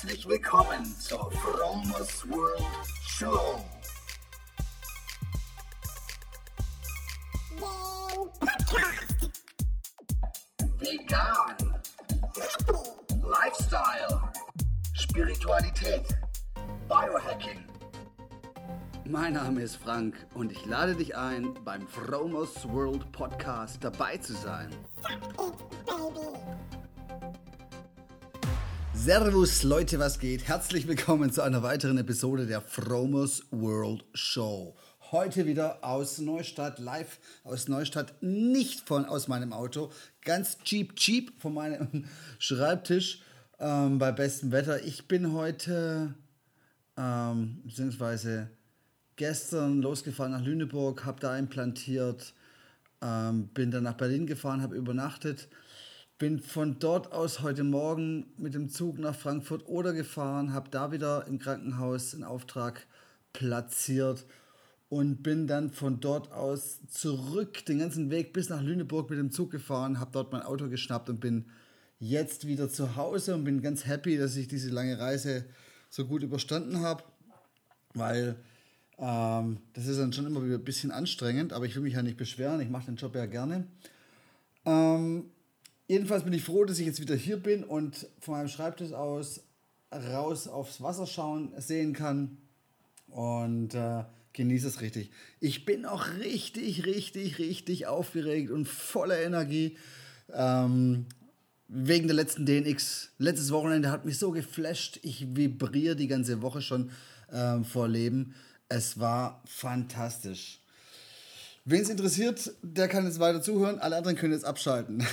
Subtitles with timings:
[0.00, 2.62] Herzlich willkommen zur Fromers World
[3.04, 3.58] Show.
[10.78, 11.80] Vegan.
[13.24, 14.22] Lifestyle.
[14.94, 16.06] Spiritualität.
[16.88, 17.64] Biohacking.
[19.04, 24.34] Mein Name ist Frank und ich lade dich ein, beim Fromers World Podcast dabei zu
[24.34, 24.70] sein.
[29.00, 30.48] Servus Leute, was geht?
[30.48, 34.76] Herzlich willkommen zu einer weiteren Episode der Fromers World Show.
[35.12, 39.92] Heute wieder aus Neustadt, live aus Neustadt, nicht von aus meinem Auto,
[40.22, 42.06] ganz cheap, cheap von meinem
[42.40, 43.22] Schreibtisch
[43.60, 44.84] ähm, bei bestem Wetter.
[44.84, 46.14] Ich bin heute,
[46.96, 48.50] ähm, beziehungsweise
[49.14, 52.34] gestern losgefahren nach Lüneburg, habe da implantiert,
[53.00, 55.48] ähm, bin dann nach Berlin gefahren, habe übernachtet,
[56.18, 60.90] bin von dort aus heute Morgen mit dem Zug nach Frankfurt oder gefahren, habe da
[60.90, 62.86] wieder im Krankenhaus einen Auftrag
[63.32, 64.26] platziert
[64.88, 69.30] und bin dann von dort aus zurück den ganzen Weg bis nach Lüneburg mit dem
[69.30, 71.44] Zug gefahren, habe dort mein Auto geschnappt und bin
[72.00, 75.44] jetzt wieder zu Hause und bin ganz happy, dass ich diese lange Reise
[75.88, 77.04] so gut überstanden habe,
[77.94, 78.34] weil
[78.98, 82.02] ähm, das ist dann schon immer wieder ein bisschen anstrengend, aber ich will mich ja
[82.02, 83.68] nicht beschweren, ich mache den Job ja gerne.
[84.64, 85.30] Ähm,
[85.88, 89.40] jedenfalls bin ich froh, dass ich jetzt wieder hier bin und von meinem Schreibtisch aus
[89.90, 92.36] raus aufs Wasser schauen sehen kann
[93.08, 95.10] und äh, genieße es richtig.
[95.40, 99.76] Ich bin auch richtig, richtig, richtig aufgeregt und voller Energie.
[100.32, 101.06] Ähm,
[101.68, 103.10] wegen der letzten DNX.
[103.18, 104.98] Letztes Wochenende hat mich so geflasht.
[105.02, 106.90] Ich vibriere die ganze Woche schon
[107.30, 108.34] ähm, vor Leben.
[108.68, 110.60] Es war fantastisch.
[111.70, 113.78] Wen es interessiert, der kann jetzt weiter zuhören.
[113.78, 115.06] Alle anderen können jetzt abschalten.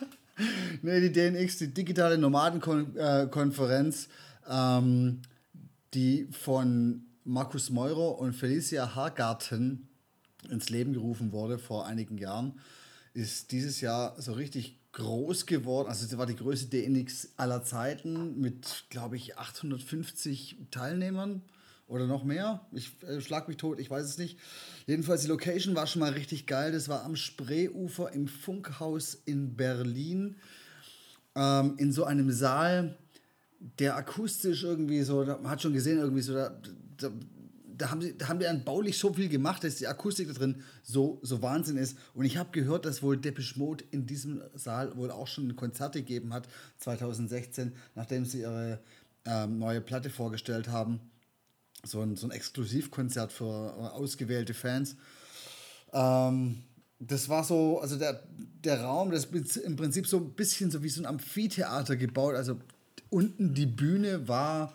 [0.82, 4.08] nee, die DNX, die digitale Nomadenkonferenz,
[4.48, 5.20] ähm,
[5.92, 9.90] die von Markus Meurer und Felicia Hargarten
[10.48, 12.58] ins Leben gerufen wurde vor einigen Jahren,
[13.12, 15.88] ist dieses Jahr so richtig groß geworden.
[15.90, 21.42] Also sie war die größte DNX aller Zeiten mit, glaube ich, 850 Teilnehmern
[21.86, 22.66] oder noch mehr.
[22.72, 24.38] Ich äh, schlag mich tot, ich weiß es nicht.
[24.86, 26.72] Jedenfalls die Location war schon mal richtig geil.
[26.72, 30.36] Das war am Spreeufer im Funkhaus in Berlin
[31.34, 32.96] ähm, in so einem Saal,
[33.78, 36.50] der akustisch irgendwie so, man hat schon gesehen irgendwie so, da,
[36.96, 37.10] da,
[37.76, 40.34] da haben, sie, da haben die dann baulich so viel gemacht, dass die Akustik da
[40.34, 41.98] drin so, so Wahnsinn ist.
[42.14, 46.00] Und ich habe gehört, dass wohl Depeche Mode in diesem Saal wohl auch schon Konzerte
[46.00, 48.80] gegeben hat, 2016, nachdem sie ihre
[49.24, 51.00] ähm, neue Platte vorgestellt haben.
[51.84, 54.96] So ein, so ein Exklusivkonzert für äh, ausgewählte Fans.
[55.92, 56.62] Ähm,
[56.98, 58.22] das war so, also der,
[58.64, 62.34] der Raum, das ist im Prinzip so ein bisschen so wie so ein Amphitheater gebaut.
[62.34, 62.58] Also
[63.10, 64.72] unten die Bühne war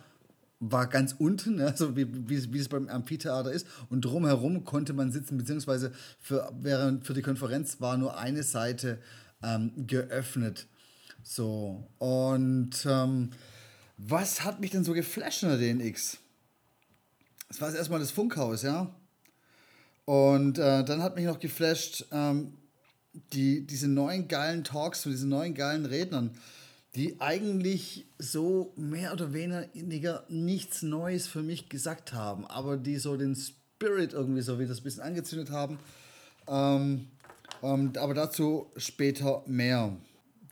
[0.59, 3.65] war ganz unten, also wie, wie, wie es beim Amphitheater ist.
[3.89, 8.99] Und drumherum konnte man sitzen, beziehungsweise für, während, für die Konferenz war nur eine Seite
[9.41, 10.67] ähm, geöffnet.
[11.23, 13.29] So, und ähm,
[13.97, 16.17] was hat mich denn so geflasht in der DNX?
[17.49, 18.93] Das war erstmal das Funkhaus, ja.
[20.05, 22.53] Und äh, dann hat mich noch geflasht ähm,
[23.33, 26.31] die, diese neuen geilen Talks von diesen neuen geilen Rednern
[26.95, 33.15] die eigentlich so mehr oder weniger nichts Neues für mich gesagt haben, aber die so
[33.15, 35.77] den Spirit irgendwie so wieder ein bisschen angezündet haben.
[36.47, 37.07] Ähm,
[37.61, 39.95] ähm, aber dazu später mehr.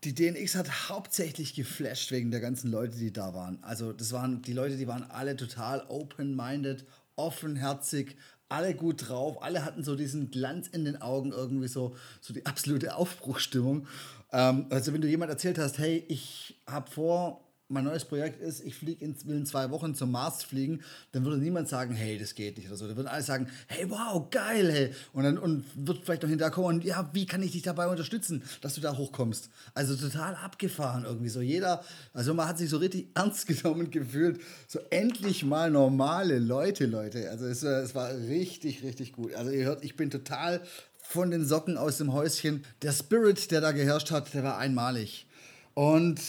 [0.03, 3.63] Die DNX hat hauptsächlich geflasht wegen der ganzen Leute, die da waren.
[3.63, 6.85] Also das waren die Leute, die waren alle total open-minded,
[7.15, 8.15] offenherzig,
[8.49, 12.45] alle gut drauf, alle hatten so diesen Glanz in den Augen, irgendwie so, so die
[12.45, 13.87] absolute Aufbruchstimmung.
[14.31, 18.63] Ähm, also wenn du jemand erzählt hast, hey, ich habe vor, mein neues Projekt ist,
[18.65, 22.17] ich flieg in, will in zwei Wochen zum Mars fliegen, dann würde niemand sagen, hey,
[22.17, 22.87] das geht nicht oder so.
[22.87, 24.93] Da würden alle sagen, hey, wow, geil, hey.
[25.11, 27.87] Und dann und wird vielleicht noch hinterher kommen und ja, wie kann ich dich dabei
[27.87, 29.49] unterstützen, dass du da hochkommst?
[29.73, 31.41] Also total abgefahren irgendwie so.
[31.41, 31.83] Jeder,
[32.13, 34.39] also man hat sich so richtig ernst genommen gefühlt.
[34.67, 37.29] So endlich mal normale Leute, Leute.
[37.29, 39.33] Also es, es war richtig, richtig gut.
[39.33, 40.61] Also ihr hört, ich bin total
[40.97, 42.63] von den Socken aus dem Häuschen.
[42.81, 45.25] Der Spirit, der da geherrscht hat, der war einmalig.
[45.73, 46.19] Und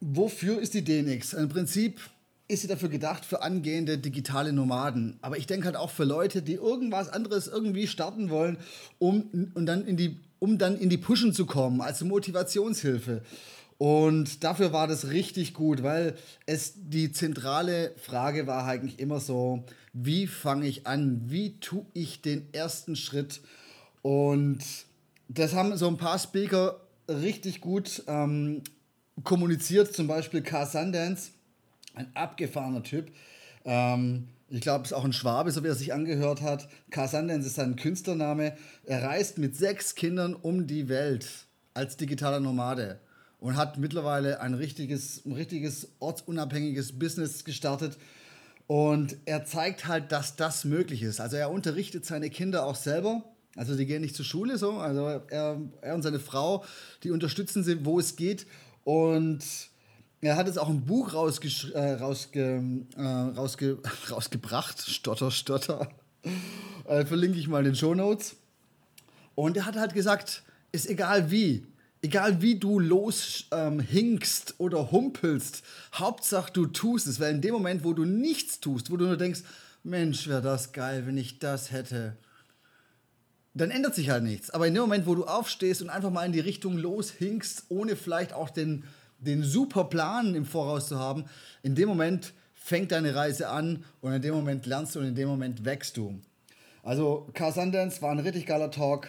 [0.00, 1.34] wofür ist die DNX?
[1.34, 2.00] Im Prinzip
[2.48, 5.18] ist sie dafür gedacht für angehende digitale Nomaden.
[5.22, 8.58] Aber ich denke halt auch für Leute, die irgendwas anderes irgendwie starten wollen,
[8.98, 13.22] um, und dann in die, um dann in die Pushen zu kommen, als Motivationshilfe.
[13.78, 16.14] Und dafür war das richtig gut, weil
[16.44, 21.22] es die zentrale Frage war eigentlich immer so, wie fange ich an?
[21.28, 23.40] Wie tue ich den ersten Schritt?
[24.02, 24.58] Und
[25.28, 28.62] das haben so ein paar Speaker richtig gut ähm,
[29.24, 31.30] kommuniziert, zum Beispiel Car Sundance
[31.94, 33.10] Ein abgefahrener Typ.
[33.64, 36.68] Ähm, ich glaube, es ist auch ein Schwabe, so wie er sich angehört hat.
[36.90, 38.56] Carsandens ist sein Künstlername.
[38.84, 41.28] Er reist mit sechs Kindern um die Welt
[41.72, 42.98] als digitaler Nomade
[43.38, 47.96] und hat mittlerweile ein richtiges, ein richtiges ortsunabhängiges Business gestartet.
[48.66, 51.20] Und er zeigt halt, dass das möglich ist.
[51.20, 53.22] Also er unterrichtet seine Kinder auch selber.
[53.56, 54.72] Also die gehen nicht zur Schule so.
[54.74, 56.64] Also er, er und seine Frau,
[57.04, 58.46] die unterstützen sie, wo es geht.
[58.90, 59.44] Und
[60.20, 62.60] er hat jetzt auch ein Buch rausge äh, rausge
[62.96, 63.78] äh, rausge
[64.10, 64.80] rausgebracht.
[64.80, 65.88] Stotter, Stotter.
[66.88, 68.34] äh, verlinke ich mal in den Show Notes.
[69.36, 70.42] Und er hat halt gesagt,
[70.72, 71.64] ist egal wie,
[72.02, 75.62] egal wie du loshinkst ähm, oder humpelst,
[75.94, 79.16] Hauptsache du tust es, weil in dem Moment, wo du nichts tust, wo du nur
[79.16, 79.42] denkst,
[79.84, 82.16] Mensch, wäre das geil, wenn ich das hätte,
[83.54, 84.50] dann ändert sich halt nichts.
[84.50, 87.96] Aber in dem Moment, wo du aufstehst und einfach mal in die Richtung loshinkst, ohne
[87.96, 88.84] vielleicht auch den,
[89.18, 91.24] den super Plan im Voraus zu haben,
[91.62, 95.14] in dem Moment fängt deine Reise an und in dem Moment lernst du und in
[95.14, 96.20] dem Moment wächst du.
[96.82, 99.08] Also Car Sundance war ein richtig geiler Talk.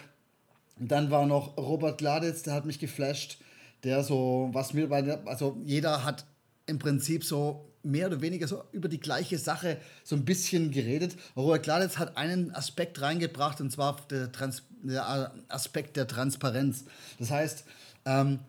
[0.78, 3.38] Dann war noch Robert Gladitz, der hat mich geflasht,
[3.84, 6.24] der so, was mir bei der, also jeder hat
[6.66, 11.16] im Prinzip so mehr oder weniger so über die gleiche Sache so ein bisschen geredet.
[11.36, 16.84] Robert Gladitz hat einen Aspekt reingebracht und zwar der, Trans der Aspekt der Transparenz.
[17.18, 17.64] Das heißt,
[18.04, 18.40] ähm,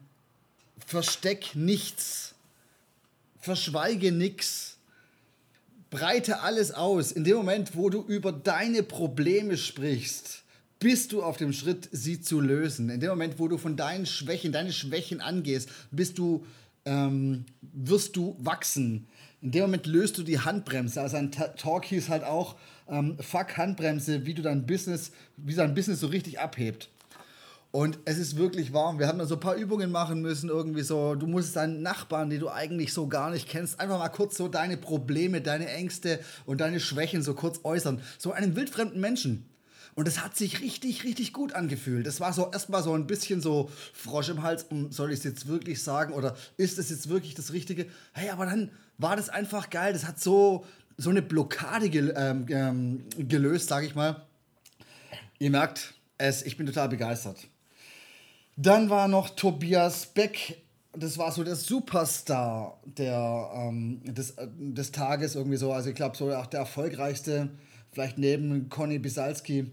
[0.86, 2.36] versteck nichts,
[3.40, 4.78] verschweige nichts,
[5.90, 7.12] breite alles aus.
[7.12, 10.44] In dem Moment, wo du über deine Probleme sprichst,
[10.80, 12.90] bist du auf dem Schritt, sie zu lösen.
[12.90, 16.46] In dem Moment, wo du von deinen Schwächen, deine Schwächen angehst, bist du,
[16.86, 19.08] ähm, wirst du wachsen.
[19.42, 21.02] In dem Moment löst du die Handbremse.
[21.02, 22.56] Also ein Talk hieß halt auch,
[22.88, 26.90] ähm, fuck Handbremse, wie du dein Business, wie dein Business so richtig abhebt.
[27.72, 29.00] Und es ist wirklich warm.
[29.00, 31.16] Wir haben da so ein paar Übungen machen müssen, irgendwie so.
[31.16, 34.48] Du musst deinen Nachbarn, die du eigentlich so gar nicht kennst, einfach mal kurz so
[34.48, 38.00] deine Probleme, deine Ängste und deine Schwächen so kurz äußern.
[38.20, 39.50] So einem wildfremden Menschen.
[39.96, 42.08] Und es hat sich richtig, richtig gut angefühlt.
[42.08, 45.48] Das war so erstmal so ein bisschen so Frosch im Hals, soll ich es jetzt
[45.48, 47.86] wirklich sagen oder ist es jetzt wirklich das Richtige?
[48.14, 49.94] Hey, aber dann war das einfach geil.
[49.94, 50.66] Das hat so,
[50.98, 54.26] so eine Blockade gel ähm, ähm, gelöst, sage ich mal.
[55.40, 57.48] Ihr merkt es, ich bin total begeistert.
[58.56, 60.62] Dann war noch Tobias Beck.
[60.94, 65.74] Das war so der Superstar der, ähm, des, des Tages irgendwie so.
[65.74, 67.50] Also ich glaube, so auch der erfolgreichste,
[67.92, 69.72] vielleicht neben Conny Bisalski.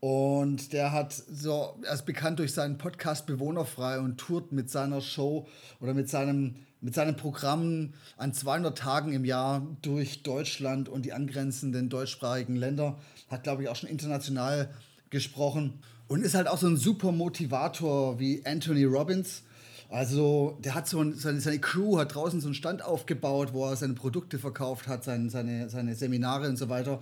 [0.00, 5.00] Und der hat so, er ist bekannt durch seinen Podcast Bewohnerfrei und tourt mit seiner
[5.00, 5.46] Show
[5.80, 11.12] oder mit seinem, mit seinem Programm an 200 Tagen im Jahr durch Deutschland und die
[11.12, 12.98] angrenzenden deutschsprachigen Länder.
[13.28, 14.68] Hat, glaube ich, auch schon international
[15.08, 19.42] gesprochen und ist halt auch so ein super Motivator wie Anthony Robbins.
[19.88, 23.64] Also der hat so ein, seine, seine Crew hat draußen so einen Stand aufgebaut, wo
[23.66, 27.00] er seine Produkte verkauft hat, seine, seine, seine Seminare und so weiter.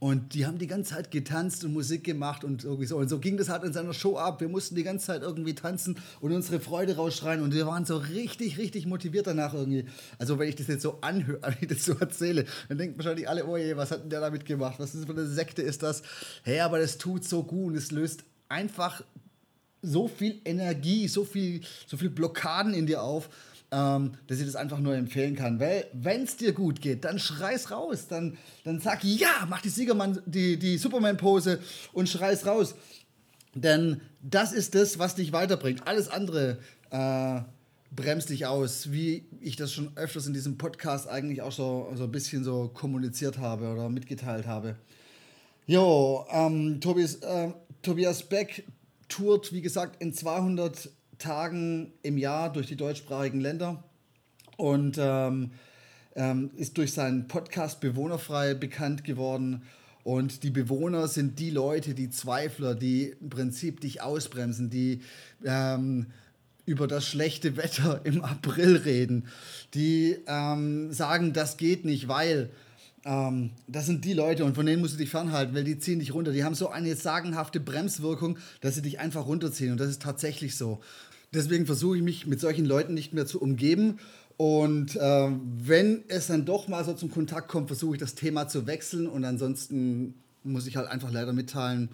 [0.00, 2.96] Und die haben die ganze Zeit getanzt und Musik gemacht und irgendwie so.
[2.96, 4.40] Und so ging das halt in seiner Show ab.
[4.40, 7.42] Wir mussten die ganze Zeit irgendwie tanzen und unsere Freude rausschreien.
[7.42, 9.84] Und wir waren so richtig, richtig motiviert danach irgendwie.
[10.18, 13.28] Also, wenn ich das jetzt so anhöre, wenn ich das so erzähle, dann denken wahrscheinlich
[13.28, 14.76] alle, oh je, was hat denn der damit gemacht?
[14.78, 16.02] Was ist für eine Sekte ist das?
[16.44, 19.02] Hey, aber das tut so gut und es löst einfach
[19.82, 23.28] so viel Energie, so viel, so viel Blockaden in dir auf
[23.72, 25.60] ähm, dass ich das einfach nur empfehlen kann.
[25.60, 28.06] Weil, wenn es dir gut geht, dann schrei's raus.
[28.08, 31.60] Dann, dann sag ja, mach die Siegermann, die, die Superman-Pose
[31.92, 32.74] und schrei's raus.
[33.54, 35.86] Denn das ist das, was dich weiterbringt.
[35.86, 36.58] Alles andere
[36.90, 37.40] äh,
[37.90, 42.04] bremst dich aus, wie ich das schon öfters in diesem Podcast eigentlich auch so, so
[42.04, 44.76] ein bisschen so kommuniziert habe oder mitgeteilt habe.
[45.66, 47.52] Jo, ähm, Tobias, äh,
[47.82, 48.64] Tobias Beck
[49.08, 53.84] tourt, wie gesagt, in 200 Tagen im Jahr durch die deutschsprachigen Länder
[54.56, 55.52] und ähm,
[56.16, 59.62] ähm, ist durch seinen Podcast Bewohnerfrei bekannt geworden.
[60.02, 65.02] Und die Bewohner sind die Leute, die Zweifler, die im Prinzip dich ausbremsen, die
[65.44, 66.06] ähm,
[66.66, 69.26] über das schlechte Wetter im April reden,
[69.74, 72.50] die ähm, sagen, das geht nicht, weil
[73.04, 76.00] ähm, das sind die Leute und von denen musst du dich fernhalten, weil die ziehen
[76.00, 76.32] dich runter.
[76.32, 80.56] Die haben so eine sagenhafte Bremswirkung, dass sie dich einfach runterziehen und das ist tatsächlich
[80.56, 80.80] so.
[81.32, 83.98] Deswegen versuche ich mich mit solchen Leuten nicht mehr zu umgeben.
[84.36, 88.48] Und äh, wenn es dann doch mal so zum Kontakt kommt, versuche ich das Thema
[88.48, 89.06] zu wechseln.
[89.06, 91.90] Und ansonsten muss ich halt einfach leider mitteilen,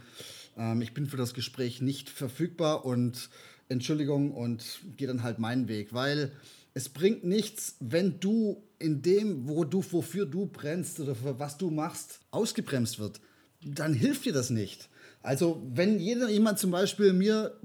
[0.56, 3.28] ähm, ich bin für das Gespräch nicht verfügbar und
[3.68, 5.92] Entschuldigung und gehe dann halt meinen Weg.
[5.92, 6.32] Weil
[6.72, 11.58] es bringt nichts, wenn du in dem, wo du, wofür du brennst oder für was
[11.58, 13.20] du machst, ausgebremst wird.
[13.64, 14.88] Dann hilft dir das nicht.
[15.22, 17.58] Also wenn jeder, jemand zum Beispiel mir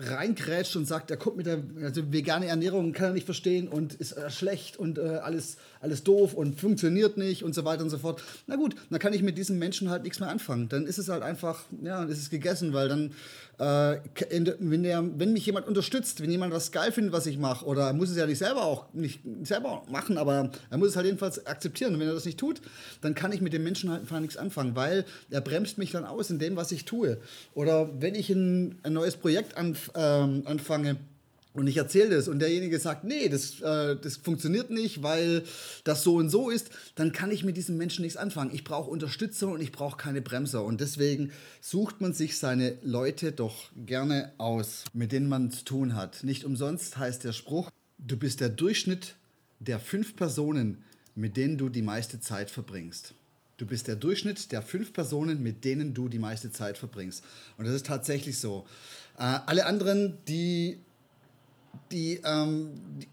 [0.00, 3.94] reingrätscht und sagt, er kommt mit der also vegane Ernährung, kann er nicht verstehen und
[3.94, 7.90] ist äh, schlecht und äh, alles, alles doof und funktioniert nicht und so weiter und
[7.90, 8.22] so fort.
[8.46, 10.68] Na gut, dann kann ich mit diesem Menschen halt nichts mehr anfangen.
[10.68, 13.12] Dann ist es halt einfach, ja, ist es gegessen, weil dann,
[13.58, 13.98] äh,
[14.60, 17.88] wenn, der, wenn mich jemand unterstützt, wenn jemand was geil findet, was ich mache, oder
[17.88, 21.06] er muss es ja nicht selber auch nicht selber machen, aber er muss es halt
[21.06, 21.94] jedenfalls akzeptieren.
[21.94, 22.60] Und wenn er das nicht tut,
[23.00, 26.04] dann kann ich mit dem Menschen halt einfach nichts anfangen, weil er bremst mich dann
[26.04, 27.18] aus in dem, was ich tue.
[27.54, 30.96] Oder wenn ich ein, ein neues Projekt anfange, ähm, anfange
[31.58, 35.42] und ich erzähle das und derjenige sagt, nee, das, äh, das funktioniert nicht, weil
[35.82, 38.54] das so und so ist, dann kann ich mit diesem Menschen nichts anfangen.
[38.54, 40.62] Ich brauche Unterstützung und ich brauche keine Bremser.
[40.62, 45.96] Und deswegen sucht man sich seine Leute doch gerne aus, mit denen man zu tun
[45.96, 46.22] hat.
[46.22, 49.16] Nicht umsonst heißt der Spruch, du bist der Durchschnitt
[49.58, 50.84] der fünf Personen,
[51.16, 53.14] mit denen du die meiste Zeit verbringst.
[53.58, 57.24] Du bist der Durchschnitt der fünf Personen, mit denen du die meiste Zeit verbringst.
[57.58, 58.64] Und das ist tatsächlich so.
[59.18, 60.78] Äh, alle anderen, die,
[61.90, 63.08] die, ähm, die,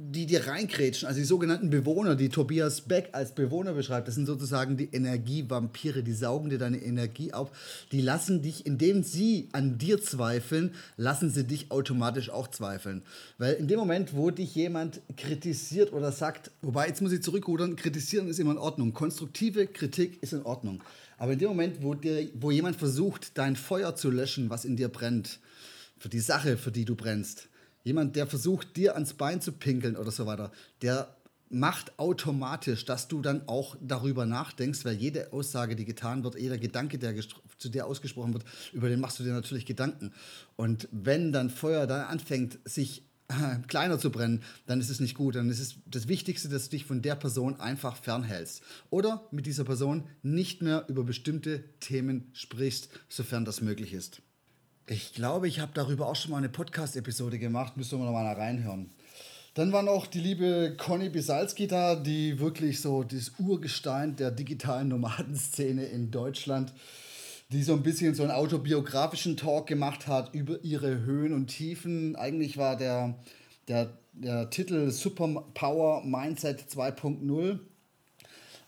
[0.00, 4.26] die dir reinkrätschen, also die sogenannten Bewohner, die Tobias Beck als Bewohner beschreibt, das sind
[4.26, 7.50] sozusagen die Energievampire, die saugen dir deine Energie auf,
[7.90, 13.02] die lassen dich, indem sie an dir zweifeln, lassen sie dich automatisch auch zweifeln.
[13.38, 17.74] Weil in dem Moment, wo dich jemand kritisiert oder sagt, wobei jetzt muss ich zurückrudern,
[17.74, 20.82] kritisieren ist immer in Ordnung, konstruktive Kritik ist in Ordnung.
[21.16, 24.76] Aber in dem Moment, wo, dir, wo jemand versucht, dein Feuer zu löschen, was in
[24.76, 25.40] dir brennt,
[25.98, 27.48] für die Sache, für die du brennst,
[27.88, 30.52] jemand, der versucht, dir ans Bein zu pinkeln oder so weiter,
[30.82, 31.16] der
[31.50, 36.58] macht automatisch, dass du dann auch darüber nachdenkst, weil jede Aussage, die getan wird, jeder
[36.58, 37.14] Gedanke, der
[37.56, 40.12] zu dir ausgesprochen wird, über den machst du dir natürlich Gedanken.
[40.56, 43.02] Und wenn dann Feuer dann anfängt, sich
[43.68, 45.34] kleiner zu brennen, dann ist es nicht gut.
[45.34, 48.62] Dann ist es das Wichtigste, dass du dich von der Person einfach fernhältst.
[48.90, 54.22] Oder mit dieser Person nicht mehr über bestimmte Themen sprichst, sofern das möglich ist.
[54.90, 58.32] Ich glaube, ich habe darüber auch schon mal eine Podcast-Episode gemacht, müssen wir noch mal
[58.32, 58.88] reinhören.
[59.52, 64.88] Dann war noch die liebe Conny Bisalski da, die wirklich so das Urgestein der digitalen
[64.88, 66.72] Nomadenszene in Deutschland
[67.50, 72.14] die so ein bisschen so einen autobiografischen Talk gemacht hat über ihre Höhen und Tiefen.
[72.14, 73.14] Eigentlich war der,
[73.68, 77.58] der, der Titel Superpower Mindset 2.0.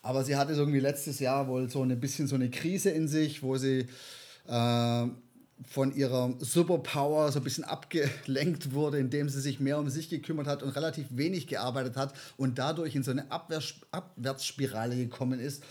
[0.02, 3.42] Aber sie hatte irgendwie letztes Jahr wohl so ein bisschen so eine Krise in sich,
[3.42, 3.86] wo sie
[4.48, 5.06] äh,
[5.66, 10.46] von ihrer Superpower so ein bisschen abgelenkt wurde, indem sie sich mehr um sich gekümmert
[10.46, 15.62] hat und relativ wenig gearbeitet hat und dadurch in so eine Abwärts Abwärtsspirale gekommen ist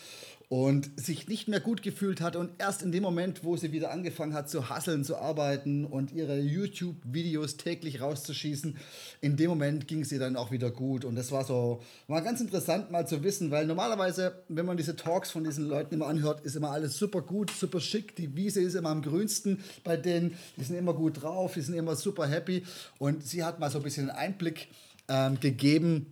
[0.50, 3.92] und sich nicht mehr gut gefühlt hat und erst in dem Moment, wo sie wieder
[3.92, 8.76] angefangen hat zu hasseln, zu arbeiten und ihre YouTube-Videos täglich rauszuschießen,
[9.22, 11.06] in dem Moment ging sie dann auch wieder gut.
[11.06, 14.96] Und das war so, war ganz interessant mal zu wissen, weil normalerweise, wenn man diese
[14.96, 18.60] Talks von diesen Leuten immer anhört, ist immer alles super gut, super schick, die Wiese
[18.60, 22.28] ist immer am grünsten bei denen, die sind immer gut drauf, die sind immer super
[22.28, 22.64] happy.
[22.98, 24.68] Und sie hat mal so ein bisschen einen Einblick
[25.10, 26.08] ähm, gegeben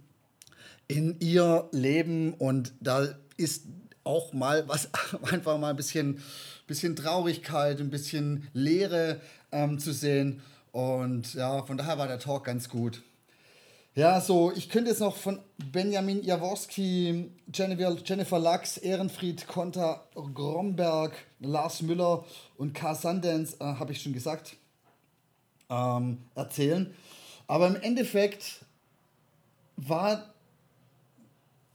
[0.88, 2.36] in ihr Leben.
[2.36, 3.64] Und da ist
[4.08, 4.90] auch mal was,
[5.32, 6.24] einfach mal ein bisschen,
[6.66, 9.22] bisschen Traurigkeit, ein bisschen Leere
[9.52, 10.42] ähm, zu sehen.
[10.72, 13.02] Und ja, von daher war der Talk ganz gut.
[13.98, 15.40] Ja, so, ich könnte jetzt noch von
[15.72, 20.04] Benjamin Jaworski, Jennifer, Lachs, Ehrenfried Konter,
[20.36, 22.24] Gromberg, Lars Müller
[22.58, 22.94] und K.
[22.94, 24.56] Sundance, äh, habe ich schon gesagt,
[25.72, 26.94] ähm, erzählen.
[27.48, 28.66] Aber im Endeffekt
[29.78, 30.32] war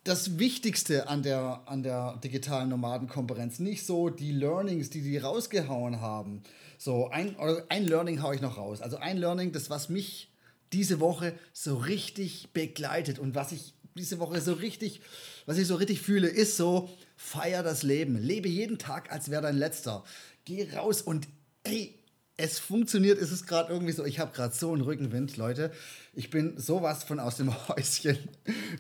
[0.05, 3.59] das Wichtigste an der, an der digitalen Nomadenkonferenz.
[3.59, 6.43] Nicht so die Learnings, die die rausgehauen haben.
[6.79, 7.37] So, ein,
[7.69, 8.81] ein Learning haue ich noch raus.
[8.81, 10.33] Also ein Learning, das was mich
[10.73, 15.01] diese Woche so richtig begleitet und was ich diese Woche so richtig,
[15.47, 18.17] was ich so richtig fühle, ist so, feier das Leben.
[18.17, 20.03] Lebe jeden Tag, als wäre dein letzter.
[20.45, 21.29] Geh raus und
[21.63, 21.95] ey,
[22.37, 24.05] es funktioniert, ist es gerade irgendwie so.
[24.05, 25.71] Ich habe gerade so einen Rückenwind, Leute.
[26.15, 28.19] Ich bin sowas von aus dem Häuschen.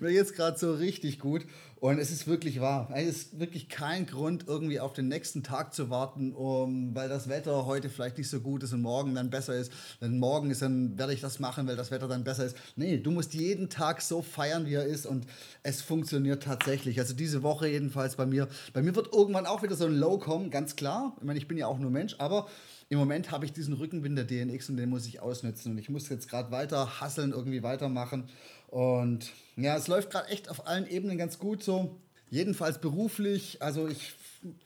[0.00, 1.44] Mir jetzt gerade so richtig gut.
[1.76, 2.90] Und es ist wirklich wahr.
[2.94, 7.28] Es ist wirklich kein Grund, irgendwie auf den nächsten Tag zu warten, um, weil das
[7.28, 9.72] Wetter heute vielleicht nicht so gut ist und morgen dann besser ist.
[10.00, 12.56] Denn morgen ist dann, werde ich das machen, weil das Wetter dann besser ist.
[12.76, 15.06] Nee, du musst jeden Tag so feiern, wie er ist.
[15.06, 15.26] Und
[15.64, 17.00] es funktioniert tatsächlich.
[17.00, 18.48] Also diese Woche jedenfalls bei mir.
[18.72, 21.16] Bei mir wird irgendwann auch wieder so ein Low kommen, ganz klar.
[21.18, 22.46] Ich meine, ich bin ja auch nur Mensch, aber
[22.92, 25.72] im Moment habe ich diesen Rückenwind der DNX und den muss ich ausnutzen.
[25.72, 28.28] Und ich muss jetzt gerade weiter hasseln, irgendwie weitermachen.
[28.68, 31.96] Und ja, es läuft gerade echt auf allen Ebenen ganz gut so.
[32.28, 33.62] Jedenfalls beruflich.
[33.62, 34.12] Also ich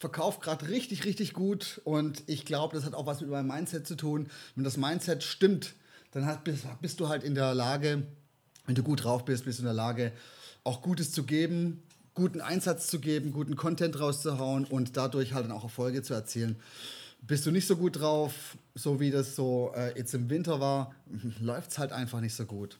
[0.01, 1.81] verkaufe gerade richtig, richtig gut.
[1.85, 4.27] Und ich glaube, das hat auch was mit meinem Mindset zu tun.
[4.57, 5.75] Wenn das Mindset stimmt,
[6.11, 8.09] dann hat, bist, bist du halt in der Lage,
[8.67, 10.11] wenn du gut drauf bist, bist du in der Lage,
[10.65, 11.81] auch Gutes zu geben,
[12.15, 16.57] guten Einsatz zu geben, guten Content rauszuhauen und dadurch halt dann auch Erfolge zu erzielen.
[17.23, 20.95] Bist du nicht so gut drauf, so wie das so äh, jetzt im Winter war,
[21.41, 22.79] läuft es halt einfach nicht so gut.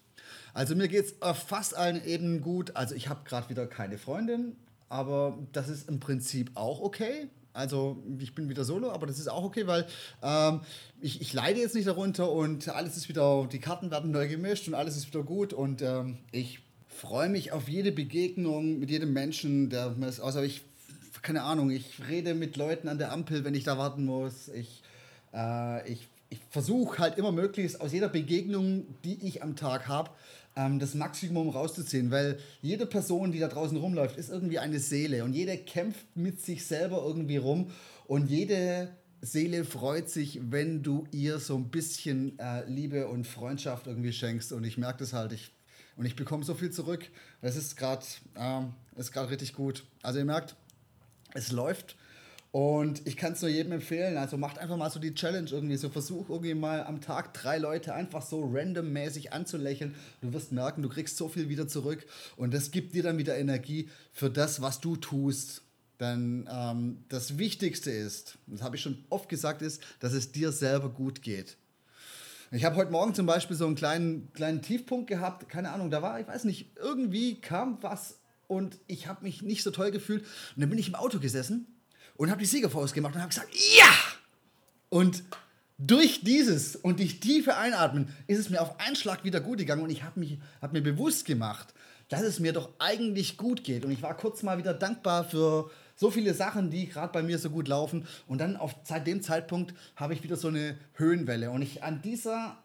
[0.55, 2.75] Also mir geht es auf fast allen Ebenen gut.
[2.77, 4.57] Also ich habe gerade wieder keine Freundin,
[4.89, 7.29] aber das ist im Prinzip auch okay.
[7.53, 9.87] Also ich bin wieder solo, aber das ist auch okay, weil
[10.23, 10.61] ähm,
[11.01, 14.69] ich, ich leide jetzt nicht darunter und alles ist wieder, die Karten werden neu gemischt
[14.69, 19.13] und alles ist wieder gut und ähm, ich freue mich auf jede Begegnung mit jedem
[19.15, 20.63] Menschen, der außer ich
[21.23, 24.49] keine Ahnung, ich rede mit Leuten an der Ampel, wenn ich da warten muss.
[24.49, 24.83] Ich,
[25.35, 30.11] äh, ich, ich versuche halt immer möglichst aus jeder Begegnung, die ich am Tag habe,
[30.57, 35.23] ähm, das Maximum rauszuziehen, weil jede Person, die da draußen rumläuft, ist irgendwie eine Seele
[35.23, 37.71] und jeder kämpft mit sich selber irgendwie rum
[38.07, 38.89] und jede
[39.21, 44.53] Seele freut sich, wenn du ihr so ein bisschen äh, Liebe und Freundschaft irgendwie schenkst
[44.53, 45.53] und ich merke das halt, ich,
[45.97, 47.07] und ich bekomme so viel zurück.
[47.41, 48.05] Das ist gerade
[48.37, 49.85] ähm, richtig gut.
[50.03, 50.55] Also ihr merkt,
[51.37, 51.97] es läuft.
[52.53, 54.17] Und ich kann es nur jedem empfehlen.
[54.17, 55.77] Also macht einfach mal so die Challenge irgendwie.
[55.77, 59.95] So versuch irgendwie mal am Tag drei Leute einfach so randommäßig anzulächeln.
[60.23, 62.07] Du wirst merken, du kriegst so viel wieder zurück.
[62.37, 65.63] Und das gibt dir dann wieder Energie für das, was du tust.
[66.01, 70.53] Denn ähm, das Wichtigste ist, das habe ich schon oft gesagt, ist, dass es dir
[70.53, 71.57] selber gut geht.
[72.53, 75.49] Ich habe heute Morgen zum Beispiel so einen kleinen, kleinen Tiefpunkt gehabt.
[75.49, 79.63] Keine Ahnung, da war, ich weiß nicht, irgendwie kam was und ich habe mich nicht
[79.63, 80.23] so toll gefühlt.
[80.23, 81.67] Und dann bin ich im Auto gesessen
[82.17, 83.93] und habe die Siegerfaust gemacht und habe gesagt, ja!
[84.89, 85.25] Und
[85.79, 89.83] durch dieses und durch tiefe Einatmen ist es mir auf einen Schlag wieder gut gegangen
[89.83, 91.75] und ich habe hab mir bewusst gemacht,
[92.09, 93.85] dass es mir doch eigentlich gut geht.
[93.85, 97.39] Und ich war kurz mal wieder dankbar für so viele Sachen, die gerade bei mir
[97.39, 98.07] so gut laufen.
[98.27, 101.51] Und dann auf, seit dem Zeitpunkt habe ich wieder so eine Höhenwelle.
[101.51, 102.63] Und ich an dieser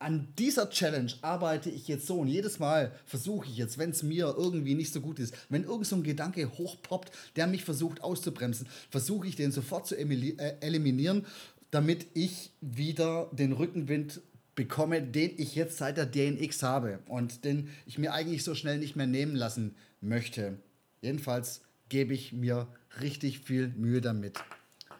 [0.00, 4.02] an dieser Challenge arbeite ich jetzt so und jedes Mal versuche ich jetzt, wenn es
[4.02, 8.02] mir irgendwie nicht so gut ist, wenn irgend so ein Gedanke hochpoppt, der mich versucht
[8.02, 11.26] auszubremsen, versuche ich den sofort zu äh, eliminieren,
[11.70, 14.22] damit ich wieder den Rückenwind
[14.54, 18.78] bekomme, den ich jetzt seit der DNX habe und den ich mir eigentlich so schnell
[18.78, 20.58] nicht mehr nehmen lassen möchte.
[21.02, 22.68] Jedenfalls gebe ich mir
[23.02, 24.38] richtig viel Mühe damit.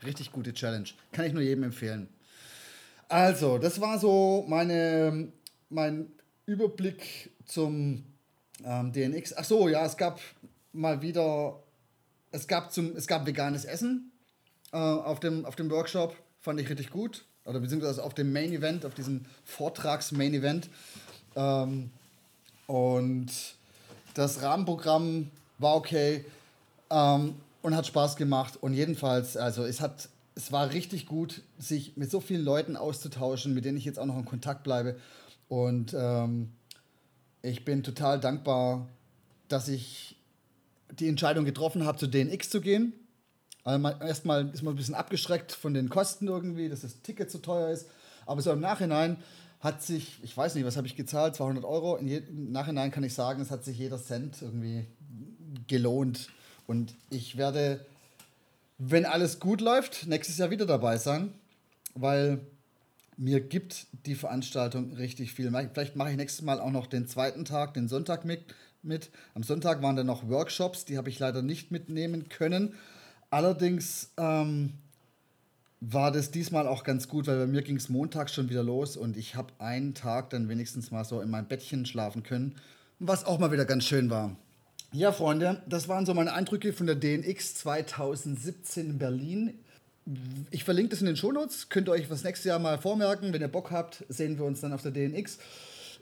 [0.05, 0.89] Richtig gute Challenge.
[1.13, 2.09] Kann ich nur jedem empfehlen.
[3.11, 5.33] Also, das war so meine,
[5.69, 6.13] mein
[6.47, 8.05] Überblick zum
[8.65, 9.37] ähm, DNX.
[9.37, 10.21] Ach so, ja, es gab
[10.73, 11.61] mal wieder,
[12.31, 14.13] es gab, zum, es gab veganes Essen
[14.73, 16.15] äh, auf, dem, auf dem Workshop.
[16.41, 17.25] Fand ich richtig gut.
[17.45, 20.71] Oder beziehungsweise auf dem Main Event, auf diesem Vortrags-Main Event.
[21.35, 21.91] Ähm,
[22.69, 23.33] und
[24.15, 26.25] das Rahmenprogramm war okay
[26.91, 28.57] ähm, und hat Spaß gemacht.
[28.61, 33.55] Und jedenfalls, also es hat es war richtig gut, sich mit so vielen Leuten auszutauschen,
[33.55, 34.97] mit denen ich jetzt auch noch in Kontakt bleibe.
[35.49, 36.53] Und ähm,
[37.43, 38.89] ich bin total dankbar,
[39.49, 40.17] dass ich
[40.93, 42.93] die Entscheidung getroffen habe, zu DNX zu gehen.
[43.65, 47.39] Also erstmal ist man ein bisschen abgeschreckt von den Kosten irgendwie, dass das Ticket zu
[47.39, 47.89] teuer ist.
[48.27, 49.19] Aber so im Nachhinein
[49.61, 51.97] hat sich, ich weiß nicht, was habe ich gezahlt, 200 Euro.
[51.97, 54.87] Im Nachhinein kann ich sagen, es hat sich jeder Cent irgendwie
[55.67, 56.31] gelohnt.
[56.67, 57.85] Und ich werde
[58.83, 61.35] wenn alles gut läuft, nächstes Jahr wieder dabei sein,
[61.95, 62.41] weil
[63.19, 65.53] mir gibt die Veranstaltung richtig viel.
[65.75, 68.43] Vielleicht mache ich nächstes Mal auch noch den zweiten Tag, den Sonntag mit.
[68.83, 69.11] mit.
[69.35, 72.75] Am Sonntag waren dann noch Workshops, die habe ich leider nicht mitnehmen können.
[73.29, 74.73] Allerdings ähm,
[75.83, 78.97] war das diesmal auch ganz gut, weil bei mir ging es montags schon wieder los
[78.97, 82.57] und ich habe einen Tag dann wenigstens mal so in meinem Bettchen schlafen können,
[82.99, 84.37] was auch mal wieder ganz schön war.
[84.93, 89.59] Ja, Freunde, das waren so meine Eindrücke von der DNX 2017 in Berlin.
[90.51, 91.69] Ich verlinke das in den Shownotes.
[91.69, 93.33] Könnt ihr euch das nächste Jahr mal vormerken.
[93.33, 95.39] Wenn ihr Bock habt, sehen wir uns dann auf der DNX.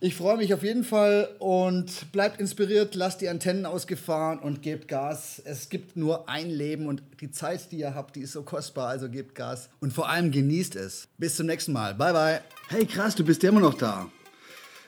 [0.01, 4.88] Ich freue mich auf jeden Fall und bleibt inspiriert, lasst die Antennen ausgefahren und gebt
[4.88, 5.42] Gas.
[5.44, 8.88] Es gibt nur ein Leben und die Zeit, die ihr habt, die ist so kostbar,
[8.88, 9.68] also gebt Gas.
[9.81, 11.09] Und vor allem genießt es.
[11.18, 11.94] Bis zum nächsten Mal.
[11.94, 12.40] Bye, bye.
[12.68, 14.09] Hey, krass, du bist ja immer noch da.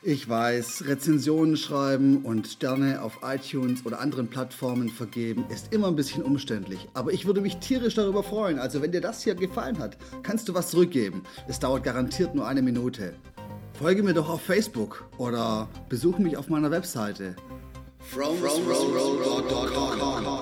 [0.03, 5.97] Ich weiß, Rezensionen schreiben und Sterne auf iTunes oder anderen Plattformen vergeben ist immer ein
[5.97, 6.89] bisschen umständlich.
[6.95, 8.59] Aber ich würde mich tierisch darüber freuen.
[8.59, 11.23] Also wenn dir das hier gefallen hat, kannst du was zurückgeben.
[11.49, 13.13] Es dauert garantiert nur eine Minute.
[13.75, 17.37] Folge mir doch auf Facebook oder besuche mich auf meiner Webseite.
[17.99, 20.40] From, from, from,